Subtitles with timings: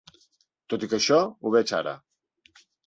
[0.75, 1.97] Tot i que això ho veig ara.